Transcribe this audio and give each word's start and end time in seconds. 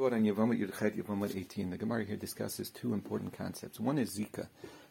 On 0.00 0.10
Yevamot 0.10 0.58
Yudchet 0.58 0.96
Yevamot 0.96 1.36
18, 1.36 1.68
the 1.68 1.76
Gemara 1.76 2.04
here 2.04 2.16
discusses 2.16 2.70
two 2.70 2.94
important 2.94 3.36
concepts. 3.36 3.78
One 3.78 3.98
is 3.98 4.18
Zika, 4.18 4.46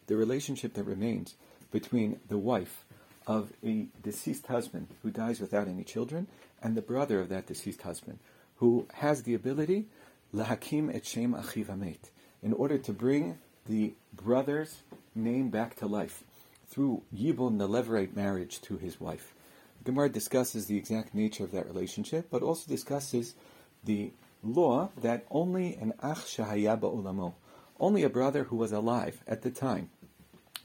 the 0.06 0.14
relationship 0.14 0.74
that 0.74 0.84
remains 0.84 1.34
between 1.72 2.20
the 2.28 2.38
wife 2.38 2.84
of 3.26 3.52
a 3.64 3.88
deceased 4.04 4.46
husband 4.46 4.86
who 5.02 5.10
dies 5.10 5.40
without 5.40 5.66
any 5.66 5.82
children 5.82 6.28
and 6.62 6.76
the 6.76 6.80
brother 6.80 7.18
of 7.18 7.28
that 7.28 7.48
deceased 7.48 7.82
husband 7.82 8.20
who 8.58 8.86
has 8.94 9.24
the 9.24 9.34
ability 9.34 9.86
lahakim 10.32 10.94
et 10.94 11.04
shem 11.04 11.34
achiv 11.34 11.96
in 12.40 12.52
order 12.52 12.78
to 12.78 12.92
bring 12.92 13.36
the 13.66 13.92
brother's 14.12 14.82
name 15.16 15.50
back 15.50 15.74
to 15.74 15.86
life 15.88 16.22
through 16.68 17.02
yibum, 17.12 17.58
the 17.58 17.68
levirate 17.68 18.14
marriage 18.14 18.60
to 18.60 18.76
his 18.76 19.00
wife. 19.00 19.34
The 19.82 19.90
Gemara 19.90 20.08
discusses 20.08 20.66
the 20.66 20.76
exact 20.76 21.16
nature 21.16 21.42
of 21.42 21.50
that 21.50 21.66
relationship, 21.66 22.28
but 22.30 22.42
also 22.44 22.68
discusses 22.68 23.34
the 23.82 24.12
law 24.42 24.90
that 25.00 25.26
only 25.30 25.74
an 25.76 25.92
ach 26.02 26.18
shahaya 26.18 26.78
ba'olamo, 26.78 27.34
only 27.78 28.02
a 28.02 28.10
brother 28.10 28.44
who 28.44 28.56
was 28.56 28.72
alive 28.72 29.22
at 29.26 29.42
the 29.42 29.50
time 29.50 29.90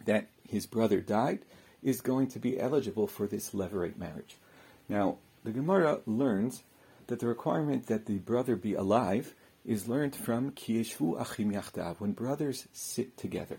that 0.06 0.28
his 0.48 0.66
brother 0.66 1.02
died, 1.02 1.40
is 1.82 2.02
going 2.02 2.28
to 2.28 2.40
be 2.40 2.60
eligible 2.60 3.08
for 3.08 3.28
this 3.28 3.52
levirate 3.52 3.98
marriage. 3.98 4.38
Now, 4.90 5.18
the 5.44 5.52
Gemara 5.52 6.00
learns 6.06 6.64
that 7.08 7.20
the 7.20 7.28
requirement 7.28 7.88
that 7.88 8.06
the 8.06 8.18
brother 8.18 8.56
be 8.56 8.74
alive 8.74 9.34
is 9.66 9.88
learned 9.88 10.16
from 10.16 10.52
kiyeshvu 10.52 11.20
achim 11.20 11.52
yachdav, 11.52 12.00
when 12.00 12.12
brothers 12.12 12.68
sit 12.74 13.18
together. 13.18 13.58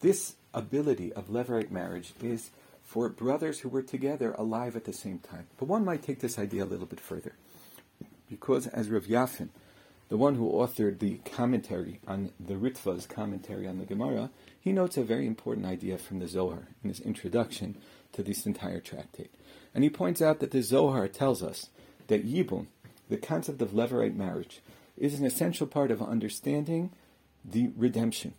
This 0.00 0.34
ability 0.54 1.12
of 1.12 1.28
levirate 1.28 1.70
marriage 1.70 2.12
is 2.22 2.50
for 2.84 3.08
brothers 3.08 3.60
who 3.60 3.68
were 3.68 3.82
together 3.82 4.32
alive 4.32 4.76
at 4.76 4.84
the 4.84 4.92
same 4.92 5.18
time. 5.18 5.46
But 5.58 5.66
one 5.66 5.84
might 5.84 6.02
take 6.02 6.20
this 6.20 6.38
idea 6.38 6.64
a 6.64 6.66
little 6.66 6.86
bit 6.86 7.00
further 7.00 7.32
because 8.28 8.66
as 8.68 8.90
Rav 8.90 9.04
Yafin, 9.04 9.48
the 10.08 10.16
one 10.16 10.36
who 10.36 10.50
authored 10.52 11.00
the 11.00 11.16
commentary 11.24 12.00
on 12.06 12.30
the 12.38 12.54
Ritva's 12.54 13.06
commentary 13.06 13.66
on 13.66 13.78
the 13.78 13.84
Gemara, 13.84 14.30
he 14.60 14.72
notes 14.72 14.96
a 14.96 15.02
very 15.02 15.26
important 15.26 15.66
idea 15.66 15.98
from 15.98 16.20
the 16.20 16.28
Zohar 16.28 16.68
in 16.82 16.90
his 16.90 17.00
introduction 17.00 17.76
to 18.12 18.22
this 18.22 18.46
entire 18.46 18.80
tractate. 18.80 19.32
And 19.74 19.82
he 19.82 19.90
points 19.90 20.22
out 20.22 20.40
that 20.40 20.52
the 20.52 20.62
Zohar 20.62 21.08
tells 21.08 21.42
us 21.42 21.70
that 22.06 22.26
Yibum, 22.26 22.66
the 23.08 23.16
concept 23.16 23.60
of 23.60 23.70
levirate 23.70 24.14
marriage, 24.14 24.60
is 24.96 25.18
an 25.18 25.26
essential 25.26 25.66
part 25.66 25.90
of 25.90 26.00
understanding 26.00 26.90
the 27.44 27.70
redemption. 27.76 28.34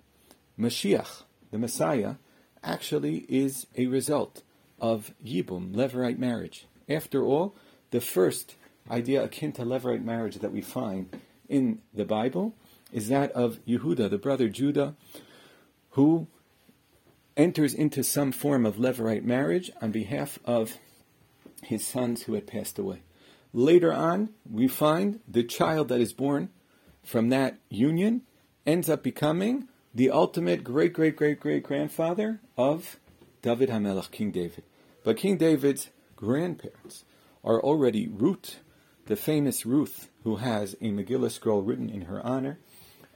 Mashiach, 0.58 1.23
the 1.52 1.58
Messiah, 1.58 2.16
actually 2.64 3.26
is 3.30 3.67
a 3.76 3.88
result 3.88 4.42
of 4.80 5.11
Yibum, 5.23 5.73
levirate 5.73 6.17
marriage. 6.17 6.66
After 6.89 7.23
all, 7.23 7.56
the 7.92 8.02
first 8.02 8.56
idea 8.89 9.23
akin 9.23 9.52
to 9.53 9.63
levirate 9.63 10.03
marriage 10.03 10.35
that 10.38 10.52
we 10.52 10.61
find 10.61 11.09
in 11.49 11.81
the 11.93 12.05
Bible 12.05 12.53
is 12.91 13.09
that 13.09 13.31
of 13.31 13.59
Yehuda, 13.66 14.09
the 14.09 14.17
brother 14.17 14.49
Judah, 14.49 14.95
who 15.91 16.27
enters 17.35 17.73
into 17.73 18.03
some 18.03 18.31
form 18.31 18.65
of 18.65 18.77
levirate 18.77 19.23
marriage 19.23 19.69
on 19.81 19.91
behalf 19.91 20.39
of 20.45 20.77
his 21.61 21.85
sons 21.85 22.23
who 22.23 22.33
had 22.33 22.47
passed 22.47 22.80
away. 22.80 23.02
Later 23.53 23.93
on, 23.93 24.30
we 24.49 24.67
find 24.67 25.19
the 25.27 25.43
child 25.43 25.88
that 25.89 26.02
is 26.02 26.13
born 26.13 26.49
from 27.03 27.30
that 27.30 27.58
union 27.69 28.21
ends 28.65 28.89
up 28.89 29.02
becoming 29.02 29.67
the 29.93 30.11
ultimate 30.11 30.63
great 30.63 30.93
great 30.93 31.15
great 31.15 31.39
great 31.39 31.63
grandfather 31.63 32.39
of 32.58 32.99
David 33.41 33.69
Hamelech, 33.69 34.11
King 34.11 34.31
David. 34.31 34.63
But 35.03 35.17
King 35.17 35.38
David's 35.38 35.89
grandparents 36.15 37.05
are 37.43 37.61
already 37.61 38.08
Ruth, 38.08 38.59
the 39.08 39.16
famous 39.16 39.66
Ruth, 39.66 40.09
who 40.23 40.38
has 40.38 40.73
a 40.75 40.91
Megillah 40.91 41.31
scroll 41.31 41.61
written 41.61 41.89
in 41.89 42.02
her 42.03 42.25
honor, 42.25 42.59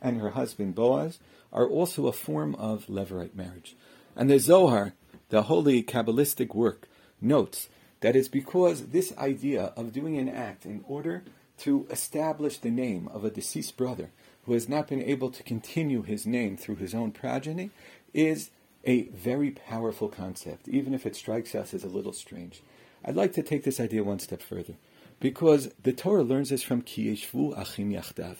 and 0.02 0.20
her 0.20 0.32
husband 0.32 0.74
Boaz, 0.74 1.20
are 1.54 1.68
also 1.68 2.08
a 2.08 2.14
form 2.14 2.56
of 2.56 2.88
levirate 2.88 3.36
marriage. 3.36 3.76
And 4.16 4.30
the 4.30 4.40
Zohar, 4.40 4.94
the 5.30 5.44
holy 5.44 5.84
Kabbalistic 5.84 6.56
work, 6.56 6.88
notes 7.20 7.70
that 8.00 8.16
it's 8.16 8.30
because 8.30 8.88
this 8.88 9.16
idea 9.18 9.74
of 9.76 9.94
doing 9.94 10.18
an 10.18 10.30
act 10.30 10.66
in 10.66 10.84
order 10.88 11.24
to 11.60 11.86
establish 11.92 12.58
the 12.58 12.72
name 12.72 13.08
of 13.10 13.24
a 13.24 13.30
deceased 13.30 13.78
brother 13.78 14.10
who 14.46 14.54
has 14.54 14.68
not 14.68 14.88
been 14.88 15.04
able 15.04 15.30
to 15.30 15.44
continue 15.44 16.02
his 16.02 16.26
name 16.26 16.58
through 16.58 16.78
his 16.78 16.96
own 16.96 17.12
progeny 17.12 17.70
is 18.14 18.50
a 18.84 19.04
very 19.10 19.52
powerful 19.52 20.08
concept, 20.08 20.68
even 20.68 20.94
if 20.94 21.06
it 21.06 21.16
strikes 21.16 21.54
us 21.54 21.74
as 21.74 21.84
a 21.84 21.90
little 21.90 22.14
strange. 22.14 22.64
I'd 23.06 23.16
like 23.16 23.34
to 23.34 23.44
take 23.44 23.64
this 23.64 23.80
idea 23.80 24.04
one 24.04 24.20
step 24.20 24.42
further. 24.42 24.74
Because 25.22 25.70
the 25.84 25.94
Torah 25.94 26.24
learns 26.24 26.50
this 26.50 26.64
from 26.64 26.82
Kiyeshvu 26.82 27.56
Achim 27.56 27.92
Yachdav. 27.92 28.38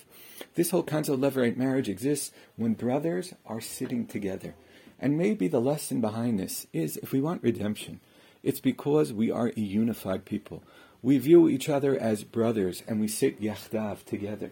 This 0.56 0.72
whole 0.72 0.82
concept 0.82 1.24
of 1.24 1.34
levirate 1.34 1.56
marriage 1.56 1.88
exists 1.88 2.32
when 2.56 2.74
brothers 2.74 3.36
are 3.46 3.62
sitting 3.62 4.08
together. 4.08 4.56
And 5.00 5.16
maybe 5.16 5.48
the 5.48 5.62
lesson 5.62 6.02
behind 6.02 6.40
this 6.40 6.66
is 6.74 6.98
if 6.98 7.12
we 7.12 7.22
want 7.22 7.44
redemption, 7.44 8.00
it's 8.42 8.60
because 8.60 9.14
we 9.14 9.30
are 9.30 9.52
a 9.56 9.60
unified 9.60 10.26
people. 10.26 10.64
We 11.04 11.20
view 11.20 11.48
each 11.48 11.70
other 11.70 11.96
as 11.96 12.24
brothers 12.24 12.82
and 12.88 13.00
we 13.00 13.08
sit 13.08 13.40
Yachdav 13.40 14.04
together. 14.04 14.52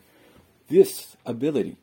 This 0.67 1.17
ability 1.25 1.77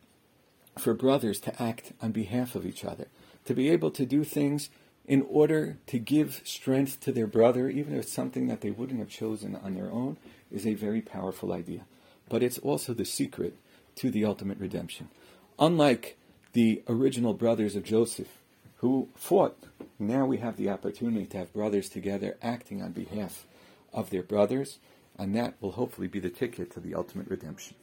for 0.79 0.95
brothers 0.95 1.41
to 1.41 1.61
act 1.61 1.93
on 2.01 2.13
behalf 2.13 2.55
of 2.55 2.65
each 2.65 2.85
other, 2.85 3.09
to 3.47 3.55
be 3.55 3.69
able 3.69 3.91
to 3.91 4.07
do 4.07 4.23
things 4.23 4.71
in 5.07 5.25
order 5.31 5.79
to 5.87 5.99
give 5.99 6.41
strength 6.45 7.01
to 7.01 7.13
their 7.13 7.27
brother, 7.27 7.69
even 7.69 7.95
if 7.95 8.03
it's 8.03 8.13
something 8.13 8.49
that 8.49 8.61
they 8.61 8.71
wouldn't 8.71 8.99
have 8.99 9.09
chosen 9.09 9.55
on 9.57 9.75
their 9.75 9.91
own, 9.91 10.17
is 10.51 10.67
a 10.67 10.75
very 10.75 11.01
powerful 11.01 11.53
idea. 11.53 11.83
But 12.29 12.43
it's 12.43 12.59
also 12.59 12.93
the 12.93 13.05
secret 13.05 13.57
to 13.97 14.11
the 14.11 14.25
ultimate 14.25 14.59
redemption. 14.59 15.09
Unlike 15.59 16.19
the 16.55 16.83
original 16.89 17.35
brothers 17.35 17.77
of 17.77 17.85
Joseph, 17.85 18.39
who 18.79 19.09
fought, 19.15 19.57
now 19.99 20.27
we 20.27 20.39
have 20.39 20.57
the 20.57 20.69
opportunity 20.69 21.27
to 21.27 21.39
have 21.39 21.53
brothers 21.53 21.89
together 21.89 22.37
acting 22.43 22.83
on 22.83 22.93
behalf 22.93 23.47
of 23.93 24.11
their 24.11 24.23
brothers, 24.23 24.79
and 25.17 25.35
that 25.35 25.55
will 25.61 25.73
hopefully 25.73 26.09
be 26.09 26.21
the 26.21 26.31
ticket 26.31 26.71
to 26.73 26.81
the 26.81 26.95
ultimate 26.95 27.29
redemption. 27.29 27.77